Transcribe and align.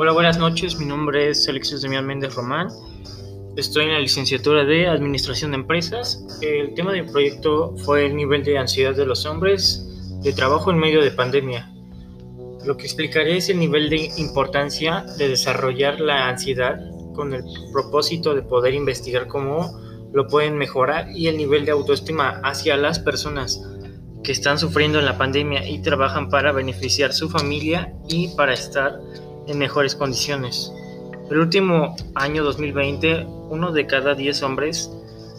Hola, 0.00 0.12
buenas 0.12 0.38
noches. 0.38 0.78
Mi 0.78 0.86
nombre 0.86 1.28
es 1.28 1.48
Alexis 1.48 1.82
Demián 1.82 2.06
Méndez 2.06 2.36
Román. 2.36 2.68
Estoy 3.56 3.86
en 3.86 3.94
la 3.94 3.98
licenciatura 3.98 4.64
de 4.64 4.86
Administración 4.86 5.50
de 5.50 5.56
Empresas. 5.56 6.24
El 6.40 6.72
tema 6.74 6.92
del 6.92 7.06
proyecto 7.06 7.74
fue 7.78 8.06
el 8.06 8.14
nivel 8.14 8.44
de 8.44 8.58
ansiedad 8.58 8.94
de 8.94 9.04
los 9.04 9.26
hombres 9.26 9.84
de 10.22 10.32
trabajo 10.32 10.70
en 10.70 10.78
medio 10.78 11.02
de 11.02 11.10
pandemia. 11.10 11.68
Lo 12.64 12.76
que 12.76 12.84
explicaré 12.84 13.38
es 13.38 13.48
el 13.48 13.58
nivel 13.58 13.90
de 13.90 14.08
importancia 14.18 15.04
de 15.18 15.30
desarrollar 15.30 15.98
la 15.98 16.28
ansiedad 16.28 16.78
con 17.12 17.34
el 17.34 17.42
propósito 17.72 18.36
de 18.36 18.42
poder 18.42 18.74
investigar 18.74 19.26
cómo 19.26 19.80
lo 20.12 20.28
pueden 20.28 20.56
mejorar 20.56 21.10
y 21.10 21.26
el 21.26 21.36
nivel 21.36 21.64
de 21.64 21.72
autoestima 21.72 22.40
hacia 22.44 22.76
las 22.76 23.00
personas 23.00 23.60
que 24.22 24.30
están 24.30 24.60
sufriendo 24.60 25.00
en 25.00 25.06
la 25.06 25.18
pandemia 25.18 25.68
y 25.68 25.82
trabajan 25.82 26.28
para 26.30 26.52
beneficiar 26.52 27.12
su 27.12 27.28
familia 27.28 27.92
y 28.08 28.28
para 28.36 28.54
estar 28.54 29.00
en 29.48 29.58
mejores 29.58 29.94
condiciones. 29.94 30.72
El 31.30 31.38
último 31.38 31.96
año 32.14 32.44
2020, 32.44 33.26
uno 33.50 33.72
de 33.72 33.86
cada 33.86 34.14
diez 34.14 34.42
hombres 34.42 34.90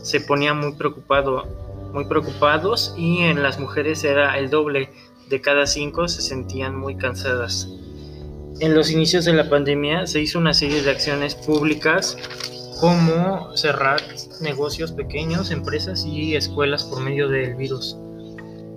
se 0.03 0.19
ponía 0.19 0.53
muy 0.53 0.73
preocupado, 0.73 1.47
muy 1.93 2.05
preocupados 2.05 2.93
y 2.97 3.19
en 3.19 3.41
las 3.41 3.59
mujeres 3.59 4.03
era 4.03 4.37
el 4.37 4.49
doble 4.49 4.89
de 5.29 5.41
cada 5.41 5.67
cinco 5.67 6.07
se 6.07 6.21
sentían 6.21 6.75
muy 6.75 6.95
cansadas. 6.95 7.69
En 8.59 8.75
los 8.75 8.91
inicios 8.91 9.25
de 9.25 9.33
la 9.33 9.49
pandemia 9.49 10.05
se 10.07 10.19
hizo 10.19 10.39
una 10.39 10.53
serie 10.53 10.81
de 10.81 10.91
acciones 10.91 11.35
públicas 11.35 12.17
como 12.79 13.55
cerrar 13.55 14.01
negocios 14.41 14.91
pequeños, 14.91 15.51
empresas 15.51 16.05
y 16.05 16.35
escuelas 16.35 16.83
por 16.83 17.01
medio 17.01 17.29
del 17.29 17.55
virus 17.55 17.95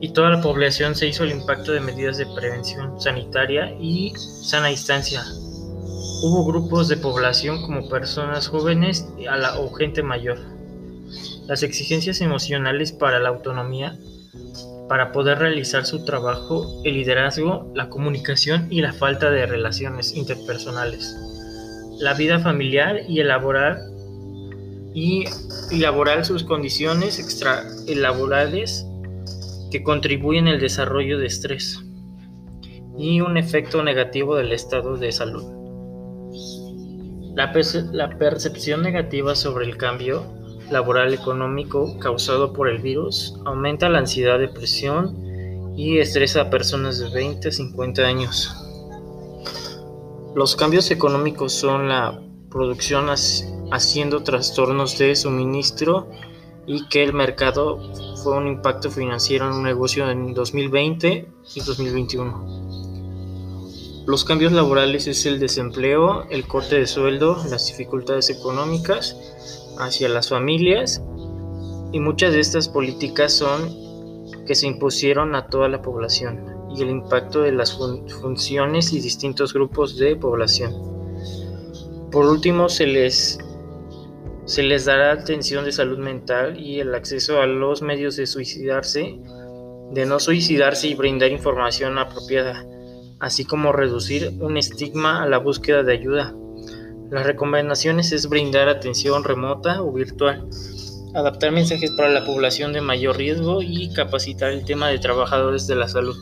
y 0.03 0.09
toda 0.09 0.31
la 0.31 0.41
población 0.41 0.97
se 0.97 1.07
hizo 1.07 1.23
el 1.23 1.31
impacto 1.31 1.71
de 1.71 1.79
medidas 1.79 2.19
de 2.19 2.27
prevención 2.27 3.01
sanitaria 3.01 3.71
y 3.81 4.13
sana 4.17 4.67
distancia. 4.67 5.23
Hubo 6.25 6.45
grupos 6.45 6.89
de 6.89 6.97
población 6.97 7.63
como 7.63 7.89
personas 7.89 8.49
jóvenes 8.49 9.09
a 9.31 9.37
la, 9.37 9.61
o 9.61 9.73
gente 9.73 10.03
mayor. 10.03 10.41
Las 11.47 11.63
exigencias 11.63 12.21
emocionales 12.21 12.91
para 12.91 13.21
la 13.21 13.29
autonomía, 13.29 13.97
para 14.89 15.13
poder 15.13 15.39
realizar 15.39 15.87
su 15.87 16.05
trabajo, 16.05 16.83
el 16.83 16.95
liderazgo, 16.95 17.71
la 17.73 17.89
comunicación 17.89 18.67
y 18.71 18.81
la 18.81 18.93
falta 18.93 19.31
de 19.31 19.47
relaciones 19.47 20.17
interpersonales. 20.17 21.17
La 22.01 22.15
vida 22.15 22.41
familiar 22.41 23.03
y 23.09 23.21
elaborar 23.21 23.79
y 24.95 25.27
sus 26.25 26.43
condiciones 26.43 27.21
extralaborales 27.21 28.89
que 29.73 29.83
contribuyen 29.83 30.49
al 30.49 30.61
desarrollo 30.61 31.19
de 31.19 31.27
estrés 31.27 31.83
y 32.99 33.23
un 33.23 33.39
efecto 33.39 33.83
negativo 33.83 34.37
del 34.37 34.53
estado 34.53 34.99
de 34.99 35.11
salud. 35.11 35.43
La, 37.35 37.51
la 37.93 38.19
percepción 38.19 38.83
negativa 38.83 39.35
sobre 39.35 39.65
el 39.65 39.79
cambio 39.79 40.25
laboral 40.71 41.15
económico 41.15 41.99
causado 41.99 42.53
por 42.53 42.69
el 42.69 42.83
virus 42.83 43.35
aumenta 43.47 43.89
la 43.89 44.01
ansiedad, 44.01 44.39
depresión 44.39 45.17
y 45.75 45.99
estresa 45.99 46.43
a 46.43 46.51
personas 46.51 46.99
de 46.99 47.09
20 47.09 47.49
a 47.49 47.53
50 47.53 48.03
años. 48.03 48.55
Los 50.35 50.55
cambios 50.55 50.91
económicos 50.91 51.55
son 51.55 51.89
la 51.89 52.21
producción 52.51 53.07
haciendo 53.71 54.23
trastornos 54.23 54.99
de 54.99 55.17
suministro 55.17 56.11
y 56.67 56.87
que 56.89 57.03
el 57.03 57.13
mercado 57.13 57.81
fue 58.23 58.37
un 58.37 58.47
impacto 58.47 58.91
financiero 58.91 59.47
en 59.49 59.55
un 59.55 59.63
negocio 59.65 60.11
en 60.11 60.35
2020 60.35 61.29
y 61.55 61.61
2021. 61.61 62.63
Los 64.07 64.25
cambios 64.25 64.53
laborales 64.53 65.07
es 65.07 65.27
el 65.27 65.39
desempleo, 65.39 66.25
el 66.29 66.47
corte 66.47 66.77
de 66.77 66.87
sueldo, 66.87 67.43
las 67.49 67.69
dificultades 67.69 68.31
económicas 68.31 69.17
hacia 69.79 70.09
las 70.09 70.29
familias 70.29 71.03
y 71.93 72.01
muchas 72.01 72.33
de 72.33 72.41
estas 72.41 72.69
políticas 72.69 73.33
son 73.33 73.83
que 74.47 74.55
se 74.55 74.67
impusieron 74.67 75.35
a 75.35 75.47
toda 75.47 75.69
la 75.69 75.83
población 75.83 76.45
y 76.75 76.83
el 76.83 76.91
impacto 76.91 77.43
de 77.43 77.53
las 77.53 77.79
funciones 78.21 78.93
y 78.93 79.01
distintos 79.01 79.53
grupos 79.53 79.97
de 79.99 80.17
población. 80.17 80.75
Por 82.11 82.27
último, 82.27 82.69
se 82.69 82.87
les 82.87 83.39
se 84.45 84.63
les 84.63 84.85
dará 84.85 85.13
atención 85.13 85.65
de 85.65 85.73
salud 85.73 85.99
mental 85.99 86.59
y 86.59 86.81
el 86.81 86.95
acceso 86.95 87.41
a 87.41 87.47
los 87.47 87.81
medios 87.81 88.17
de 88.17 88.27
suicidarse, 88.27 89.19
de 89.93 90.07
no 90.07 90.19
suicidarse 90.19 90.89
y 90.89 90.95
brindar 90.95 91.31
información 91.31 91.99
apropiada, 91.99 92.67
así 93.21 93.45
como 93.45 93.73
reducir 93.73 94.33
un 94.41 94.57
estigma 94.57 95.23
a 95.23 95.29
la 95.29 95.39
búsqueda 95.39 95.85
de 95.85 95.93
ayuda. 95.93 96.35
Las 97.11 97.25
recomendaciones 97.25 98.11
es 98.11 98.29
brindar 98.29 98.69
atención 98.69 99.23
remota 99.23 99.81
o 99.83 99.93
virtual, 99.93 100.49
adaptar 101.15 101.53
mensajes 101.53 101.93
para 101.93 102.09
la 102.09 102.25
población 102.25 102.73
de 102.73 102.81
mayor 102.81 103.19
riesgo 103.19 103.63
y 103.63 103.93
capacitar 103.93 104.51
el 104.51 104.65
tema 104.65 104.89
de 104.89 104.99
trabajadores 104.99 105.67
de 105.69 105.77
la 105.77 105.87
salud. 105.87 106.17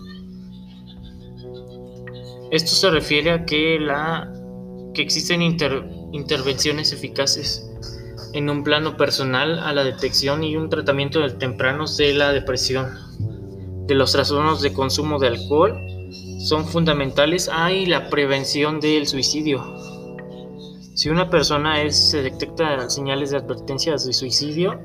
Esto 2.51 2.73
se 2.73 2.91
refiere 2.91 3.31
a 3.31 3.45
que, 3.47 3.79
la, 3.79 4.31
que 4.93 5.01
existen 5.01 5.41
intervenciones 5.41 6.93
eficaces 6.93 7.71
en 8.33 8.51
un 8.51 8.63
plano 8.63 8.97
personal 8.97 9.59
a 9.59 9.73
la 9.73 9.85
detección 9.85 10.45
y 10.45 10.57
un 10.57 10.69
tratamiento 10.69 11.21
tempranos 11.37 11.97
de 11.97 12.15
la 12.15 12.33
depresión, 12.33 12.89
de 13.87 13.95
los 13.95 14.13
trastornos 14.13 14.63
de 14.63 14.73
consumo 14.73 15.19
de 15.19 15.29
alcohol, 15.29 15.77
son 16.41 16.67
fundamentales. 16.67 17.51
Hay 17.53 17.87
la 17.87 18.09
prevención 18.09 18.81
del 18.81 19.07
suicidio. 19.07 19.63
Si 20.95 21.09
una 21.09 21.31
persona 21.31 21.83
es, 21.83 22.11
se 22.11 22.23
detecta 22.23 22.89
señales 22.91 23.31
de 23.31 23.39
advertencia 23.39 23.93
de 23.93 24.13
suicidio, 24.13 24.81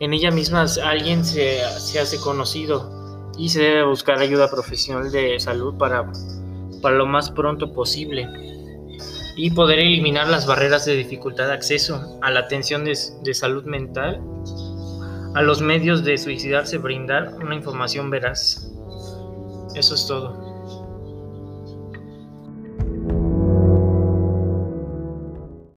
en 0.00 0.12
ella 0.12 0.30
misma 0.30 0.66
alguien 0.84 1.24
se, 1.24 1.58
se 1.78 1.98
hace 1.98 2.18
conocido 2.20 3.30
y 3.36 3.48
se 3.48 3.60
debe 3.60 3.84
buscar 3.84 4.18
ayuda 4.18 4.48
profesional 4.48 5.10
de 5.10 5.38
salud 5.40 5.74
para, 5.76 6.10
para 6.80 6.96
lo 6.96 7.06
más 7.06 7.30
pronto 7.30 7.72
posible 7.72 8.28
y 9.38 9.52
poder 9.52 9.78
eliminar 9.78 10.26
las 10.26 10.46
barreras 10.46 10.84
de 10.84 10.96
dificultad 10.96 11.46
de 11.46 11.52
acceso 11.52 12.18
a 12.22 12.30
la 12.32 12.40
atención 12.40 12.84
de, 12.84 13.34
salud 13.34 13.64
mental, 13.64 14.20
a 15.36 15.42
los 15.42 15.62
medios 15.62 16.02
de 16.02 16.18
suicidarse, 16.18 16.76
brindar 16.78 17.34
una 17.40 17.54
información 17.54 18.10
veraz. 18.10 18.68
Eso 19.76 19.94
es 19.94 20.06
todo. 20.08 20.47